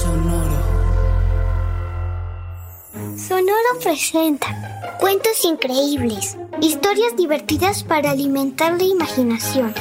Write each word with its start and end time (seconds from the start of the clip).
Sonoro. 0.00 0.58
Sonoro 3.18 3.78
presenta 3.82 4.96
cuentos 4.98 5.44
increíbles, 5.44 6.38
historias 6.62 7.14
divertidas 7.16 7.84
para 7.84 8.12
alimentar 8.12 8.78
la 8.78 8.84
imaginación. 8.84 9.74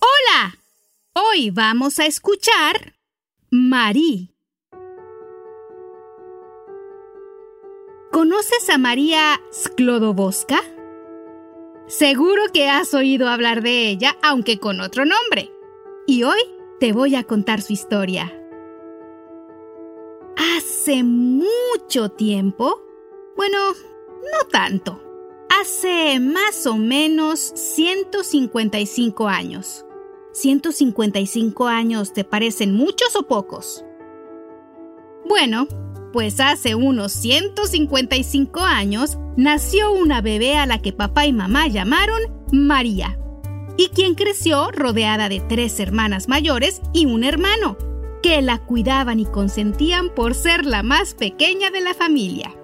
Hola, 0.00 0.54
hoy 1.12 1.50
vamos 1.50 1.98
a 1.98 2.06
escuchar 2.06 2.94
Marí. 3.50 4.34
¿Conoces 8.10 8.70
a 8.70 8.78
María 8.78 9.38
Sklodowska? 9.52 10.62
Seguro 11.88 12.40
que 12.54 12.70
has 12.70 12.94
oído 12.94 13.28
hablar 13.28 13.62
de 13.62 13.90
ella, 13.90 14.16
aunque 14.22 14.58
con 14.58 14.80
otro 14.80 15.04
nombre. 15.04 15.50
Y 16.06 16.22
hoy 16.22 16.40
te 16.80 16.94
voy 16.94 17.14
a 17.14 17.24
contar 17.24 17.60
su 17.60 17.74
historia. 17.74 18.32
Hace 20.56 21.04
mucho 21.04 22.08
tiempo, 22.08 22.82
bueno, 23.36 23.58
no 23.72 24.48
tanto, 24.50 24.98
hace 25.50 26.18
más 26.20 26.66
o 26.66 26.78
menos 26.78 27.38
155 27.38 29.28
años. 29.28 29.84
¿155 30.32 31.68
años 31.68 32.14
te 32.14 32.24
parecen 32.24 32.74
muchos 32.74 33.14
o 33.14 33.24
pocos? 33.24 33.84
Bueno, 35.28 35.68
pues 36.14 36.40
hace 36.40 36.74
unos 36.74 37.12
155 37.12 38.60
años 38.60 39.18
nació 39.36 39.92
una 39.92 40.22
bebé 40.22 40.56
a 40.56 40.64
la 40.64 40.80
que 40.80 40.94
papá 40.94 41.26
y 41.26 41.32
mamá 41.34 41.68
llamaron 41.68 42.20
María 42.52 43.20
y 43.76 43.88
quien 43.88 44.14
creció 44.14 44.70
rodeada 44.70 45.28
de 45.28 45.40
tres 45.40 45.80
hermanas 45.80 46.28
mayores 46.28 46.80
y 46.92 47.06
un 47.06 47.24
hermano, 47.24 47.76
que 48.22 48.42
la 48.42 48.58
cuidaban 48.58 49.20
y 49.20 49.26
consentían 49.26 50.14
por 50.14 50.34
ser 50.34 50.64
la 50.64 50.82
más 50.82 51.14
pequeña 51.14 51.70
de 51.70 51.80
la 51.80 51.94
familia. 51.94 52.54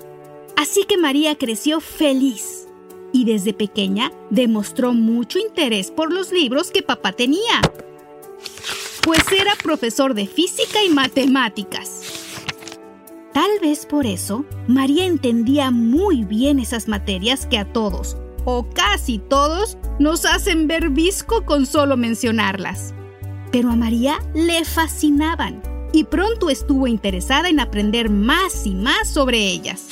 Así 0.57 0.85
que 0.85 0.98
María 0.98 1.37
creció 1.37 1.81
feliz 1.81 2.69
y 3.13 3.25
desde 3.25 3.53
pequeña 3.53 4.13
demostró 4.31 4.93
mucho 4.93 5.39
interés 5.39 5.91
por 5.91 6.13
los 6.13 6.33
libros 6.33 6.71
que 6.71 6.83
papá 6.83 7.13
tenía, 7.13 7.61
pues 9.03 9.20
era 9.33 9.55
profesor 9.63 10.15
de 10.15 10.27
física 10.27 10.83
y 10.85 10.91
matemáticas. 10.91 12.03
Tal 13.33 13.51
vez 13.61 13.87
por 13.87 14.07
eso, 14.07 14.45
María 14.67 15.05
entendía 15.05 15.70
muy 15.70 16.25
bien 16.25 16.59
esas 16.59 16.89
materias 16.89 17.47
que 17.47 17.59
a 17.59 17.70
todos, 17.70 18.17
o 18.47 18.66
casi 18.70 19.19
todos, 19.19 19.77
nos 19.98 20.25
hacen 20.25 20.69
ver 20.69 20.89
visco 20.91 21.44
con 21.44 21.66
solo 21.66 21.97
mencionarlas. 21.97 22.94
Pero 23.52 23.70
a 23.70 23.77
María 23.77 24.19
le 24.34 24.64
fascinaban 24.64 25.62
y 25.92 26.05
pronto 26.05 26.48
estuvo 26.48 26.86
interesada 26.86 27.48
en 27.48 27.61
aprender 27.61 28.08
más 28.08 28.64
y 28.64 28.74
más 28.74 29.08
sobre 29.08 29.39
ellas. 29.39 29.86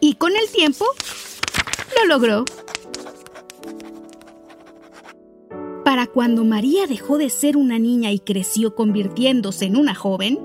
Y 0.00 0.14
con 0.14 0.32
el 0.36 0.50
tiempo, 0.50 0.84
lo 1.98 2.06
logró. 2.06 2.44
Para 5.84 6.06
cuando 6.06 6.44
María 6.44 6.86
dejó 6.86 7.18
de 7.18 7.30
ser 7.30 7.56
una 7.56 7.78
niña 7.78 8.10
y 8.10 8.18
creció 8.18 8.74
convirtiéndose 8.74 9.66
en 9.66 9.76
una 9.76 9.94
joven, 9.94 10.40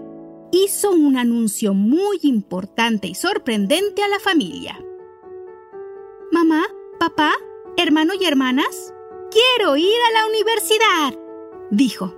hizo 0.51 0.91
un 0.91 1.17
anuncio 1.17 1.73
muy 1.73 2.19
importante 2.21 3.07
y 3.07 3.15
sorprendente 3.15 4.03
a 4.03 4.07
la 4.07 4.19
familia. 4.19 4.79
Papá, 7.05 7.33
hermano 7.77 8.13
y 8.19 8.25
hermanas, 8.25 8.91
quiero 9.29 9.77
ir 9.77 9.93
a 10.09 10.13
la 10.13 10.25
universidad, 10.25 11.13
dijo. 11.69 12.15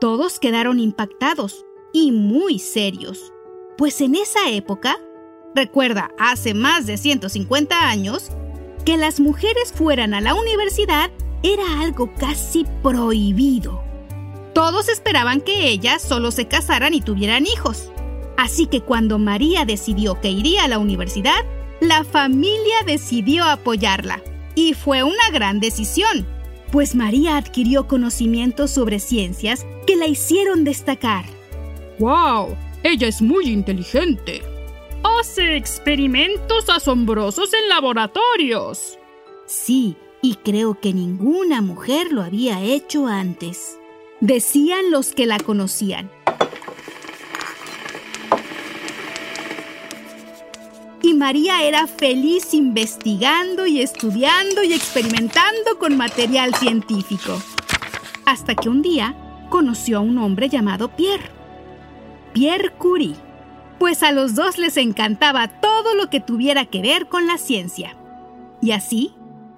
Todos 0.00 0.38
quedaron 0.38 0.78
impactados 0.78 1.66
y 1.92 2.12
muy 2.12 2.60
serios, 2.60 3.32
pues 3.76 4.00
en 4.00 4.14
esa 4.14 4.50
época, 4.50 5.00
recuerda, 5.56 6.12
hace 6.16 6.54
más 6.54 6.86
de 6.86 6.96
150 6.96 7.88
años, 7.88 8.30
que 8.84 8.96
las 8.96 9.18
mujeres 9.18 9.72
fueran 9.72 10.14
a 10.14 10.20
la 10.20 10.36
universidad 10.36 11.10
era 11.42 11.80
algo 11.80 12.14
casi 12.14 12.64
prohibido. 12.84 13.82
Todos 14.54 14.88
esperaban 14.88 15.40
que 15.40 15.70
ellas 15.70 16.00
solo 16.00 16.30
se 16.30 16.46
casaran 16.46 16.94
y 16.94 17.00
tuvieran 17.00 17.48
hijos. 17.48 17.90
Así 18.36 18.66
que 18.66 18.80
cuando 18.80 19.18
María 19.18 19.64
decidió 19.64 20.20
que 20.20 20.30
iría 20.30 20.62
a 20.62 20.68
la 20.68 20.78
universidad, 20.78 21.44
la 21.80 22.04
familia 22.04 22.76
decidió 22.86 23.44
apoyarla. 23.44 24.22
Y 24.54 24.74
fue 24.74 25.02
una 25.02 25.30
gran 25.32 25.60
decisión, 25.60 26.26
pues 26.70 26.94
María 26.94 27.36
adquirió 27.36 27.86
conocimientos 27.88 28.70
sobre 28.70 28.98
ciencias 28.98 29.66
que 29.86 29.96
la 29.96 30.06
hicieron 30.06 30.64
destacar. 30.64 31.24
¡Wow! 31.98 32.56
Ella 32.82 33.08
es 33.08 33.22
muy 33.22 33.46
inteligente. 33.46 34.42
Hace 35.02 35.56
experimentos 35.56 36.68
asombrosos 36.68 37.52
en 37.54 37.68
laboratorios. 37.68 38.98
Sí, 39.46 39.96
y 40.22 40.36
creo 40.36 40.80
que 40.80 40.92
ninguna 40.92 41.60
mujer 41.60 42.10
lo 42.10 42.22
había 42.22 42.62
hecho 42.62 43.06
antes. 43.06 43.78
Decían 44.20 44.90
los 44.90 45.12
que 45.12 45.26
la 45.26 45.38
conocían. 45.38 46.10
Y 51.04 51.12
María 51.12 51.62
era 51.62 51.86
feliz 51.86 52.54
investigando 52.54 53.66
y 53.66 53.82
estudiando 53.82 54.62
y 54.62 54.72
experimentando 54.72 55.78
con 55.78 55.98
material 55.98 56.54
científico. 56.54 57.38
Hasta 58.24 58.54
que 58.54 58.70
un 58.70 58.80
día 58.80 59.14
conoció 59.50 59.98
a 59.98 60.00
un 60.00 60.16
hombre 60.16 60.48
llamado 60.48 60.88
Pierre. 60.96 61.28
Pierre 62.32 62.72
Curie. 62.78 63.16
Pues 63.78 64.02
a 64.02 64.12
los 64.12 64.34
dos 64.34 64.56
les 64.56 64.78
encantaba 64.78 65.48
todo 65.60 65.94
lo 65.94 66.08
que 66.08 66.20
tuviera 66.20 66.64
que 66.64 66.80
ver 66.80 67.06
con 67.06 67.26
la 67.26 67.36
ciencia. 67.36 67.94
Y 68.62 68.70
así, 68.70 69.12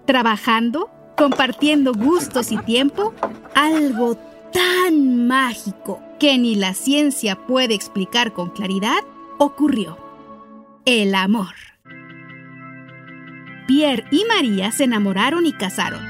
trabajando, 0.04 0.90
compartiendo 1.16 1.92
gustos 1.92 2.50
y 2.50 2.58
tiempo, 2.58 3.14
algo 3.54 4.18
tan 4.52 5.28
mágico 5.28 6.02
que 6.18 6.38
ni 6.38 6.56
la 6.56 6.74
ciencia 6.74 7.36
puede 7.36 7.74
explicar 7.74 8.32
con 8.32 8.50
claridad 8.50 8.98
ocurrió 9.38 10.05
el 10.86 11.16
amor. 11.16 11.52
Pierre 13.66 14.06
y 14.12 14.24
María 14.24 14.70
se 14.70 14.84
enamoraron 14.84 15.44
y 15.44 15.52
casaron. 15.52 16.06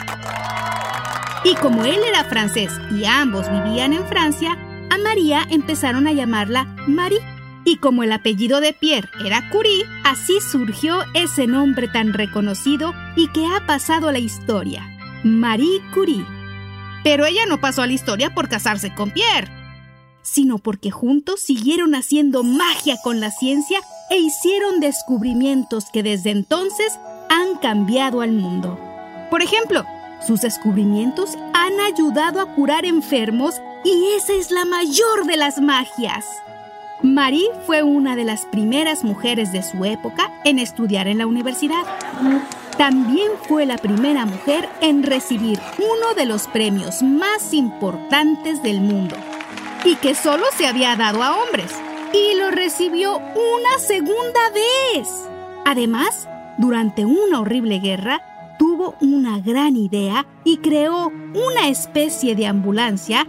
Y 1.45 1.55
como 1.55 1.87
él 1.87 1.99
era 2.07 2.25
francés 2.25 2.71
y 2.93 3.07
ambos 3.07 3.51
vivían 3.51 3.95
en 3.95 4.07
Francia, 4.07 4.59
a 4.91 4.99
María 4.99 5.47
empezaron 5.51 6.07
a 6.07 6.13
llamarla 6.13 6.65
Marie. 6.87 7.21
Y 7.65 7.79
como 7.79 8.03
el 8.03 8.13
apellido 8.13 8.61
de 8.61 8.75
Pierre 8.75 9.09
era 9.25 9.49
Curie, 9.49 9.87
así 10.05 10.41
surgió 10.41 11.03
ese 11.15 11.47
nombre 11.47 11.89
tan 11.89 12.13
reconocido 12.13 12.93
y 13.17 13.29
que 13.29 13.47
ha 13.47 13.67
pasado 13.67 14.09
a 14.09 14.13
la 14.13 14.19
historia, 14.19 14.87
Marie 15.25 15.81
Curie. 15.95 16.25
Pero 17.03 17.25
ella 17.25 17.47
no 17.47 17.61
pasó 17.61 17.83
a 17.83 17.87
la 17.87 17.95
historia 17.95 18.35
por 18.35 18.49
casarse 18.49 18.95
con 18.95 19.11
Pierre, 19.11 19.51
sino 20.23 20.59
porque 20.59 20.91
juntos 20.91 21.41
siguieron 21.41 21.95
haciendo 21.95 22.43
magia 22.43 22.97
con 23.03 23.21
la 23.21 23.31
ciencia 23.31 23.81
e 24.11 24.19
hicieron 24.19 24.81
descubrimientos 24.81 25.91
que 25.91 26.03
desde 26.03 26.31
entonces 26.31 26.99
han 27.29 27.57
cambiado 27.57 28.21
al 28.21 28.33
mundo. 28.33 28.79
Por 29.31 29.43
ejemplo, 29.43 29.85
sus 30.27 30.41
descubrimientos 30.41 31.37
han 31.53 31.81
ayudado 31.81 32.41
a 32.41 32.55
curar 32.55 32.85
enfermos 32.85 33.61
y 33.85 34.15
esa 34.17 34.33
es 34.35 34.51
la 34.51 34.65
mayor 34.65 35.27
de 35.27 35.37
las 35.37 35.61
magias. 35.61 36.25
Marie 37.03 37.49
fue 37.67 37.83
una 37.83 38.17
de 38.17 38.25
las 38.25 38.47
primeras 38.47 39.05
mujeres 39.05 39.53
de 39.53 39.63
su 39.63 39.85
época 39.85 40.33
en 40.45 40.59
estudiar 40.59 41.09
en 41.09 41.19
la 41.19 41.27
universidad. 41.27 41.85
También 42.79 43.31
fue 43.47 43.67
la 43.67 43.77
primera 43.77 44.25
mujer 44.25 44.69
en 44.81 45.03
recibir 45.03 45.61
uno 45.79 46.15
de 46.15 46.27
los 46.27 46.49
premios 46.49 47.03
más 47.03 47.53
importantes 47.53 48.63
del 48.63 48.81
mundo 48.81 49.17
y 49.85 49.97
que 49.97 50.15
solo 50.15 50.45
se 50.57 50.67
había 50.67 50.97
dado 50.97 51.23
a 51.23 51.37
hombres. 51.37 51.73
Y 52.13 52.39
lo 52.39 52.51
recibió 52.51 53.17
una 53.17 53.79
segunda 53.79 54.41
vez. 54.55 55.09
Además, 55.65 56.29
durante 56.59 57.05
una 57.05 57.41
horrible 57.41 57.79
guerra, 57.81 58.23
tuvo 58.59 58.95
una 59.01 59.41
gran 59.41 59.77
idea 59.77 60.27
y 60.45 60.59
creó 60.59 61.09
una 61.35 61.69
especie 61.69 62.35
de 62.35 62.47
ambulancia 62.47 63.27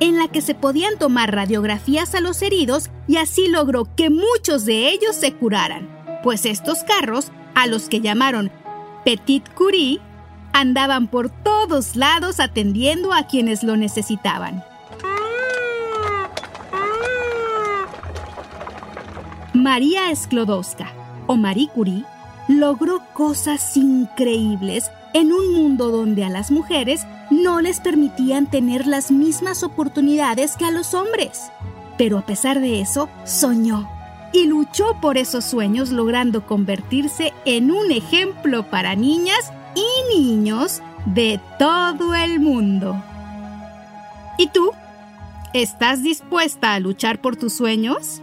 en 0.00 0.16
la 0.16 0.28
que 0.28 0.40
se 0.40 0.54
podían 0.54 0.98
tomar 0.98 1.34
radiografías 1.34 2.14
a 2.14 2.20
los 2.20 2.42
heridos 2.42 2.90
y 3.08 3.16
así 3.16 3.48
logró 3.48 3.88
que 3.96 4.10
muchos 4.10 4.64
de 4.64 4.90
ellos 4.90 5.16
se 5.16 5.32
curaran, 5.32 5.88
pues 6.22 6.46
estos 6.46 6.84
carros, 6.84 7.32
a 7.54 7.66
los 7.66 7.88
que 7.88 8.00
llamaron 8.00 8.52
Petit 9.04 9.48
Curie, 9.54 10.00
andaban 10.52 11.08
por 11.08 11.30
todos 11.30 11.96
lados 11.96 12.38
atendiendo 12.38 13.12
a 13.12 13.26
quienes 13.26 13.62
lo 13.64 13.76
necesitaban. 13.76 14.62
María 19.58 20.14
Sklodowska, 20.14 20.86
o 21.26 21.36
Marie 21.36 21.68
Curie, 21.74 22.04
logró 22.46 23.02
cosas 23.12 23.76
increíbles 23.76 24.88
en 25.14 25.32
un 25.32 25.52
mundo 25.52 25.90
donde 25.90 26.24
a 26.24 26.30
las 26.30 26.52
mujeres 26.52 27.08
no 27.30 27.60
les 27.60 27.80
permitían 27.80 28.46
tener 28.46 28.86
las 28.86 29.10
mismas 29.10 29.64
oportunidades 29.64 30.56
que 30.56 30.64
a 30.64 30.70
los 30.70 30.94
hombres. 30.94 31.50
Pero 31.98 32.18
a 32.18 32.22
pesar 32.24 32.60
de 32.60 32.80
eso, 32.80 33.08
soñó 33.24 33.90
y 34.32 34.46
luchó 34.46 34.96
por 35.00 35.18
esos 35.18 35.44
sueños 35.44 35.90
logrando 35.90 36.46
convertirse 36.46 37.32
en 37.44 37.72
un 37.72 37.90
ejemplo 37.90 38.70
para 38.70 38.94
niñas 38.94 39.52
y 39.74 40.16
niños 40.16 40.82
de 41.04 41.40
todo 41.58 42.14
el 42.14 42.38
mundo. 42.38 43.02
¿Y 44.38 44.46
tú? 44.50 44.70
¿Estás 45.52 46.04
dispuesta 46.04 46.74
a 46.74 46.78
luchar 46.78 47.20
por 47.20 47.34
tus 47.34 47.54
sueños? 47.54 48.22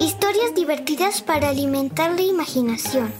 historias 0.00 0.54
divertidas 0.54 1.22
para 1.22 1.48
alimentar 1.48 2.14
la 2.14 2.22
imaginación. 2.22 3.12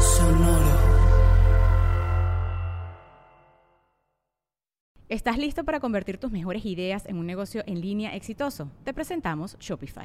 Sonoro. 0.00 0.60
¿Estás 5.08 5.38
listo 5.38 5.64
para 5.64 5.80
convertir 5.80 6.18
tus 6.18 6.30
mejores 6.30 6.64
ideas 6.64 7.06
en 7.06 7.16
un 7.18 7.26
negocio 7.26 7.62
en 7.66 7.80
línea 7.80 8.14
exitoso? 8.14 8.70
Te 8.84 8.94
presentamos 8.94 9.56
Shopify. 9.58 10.04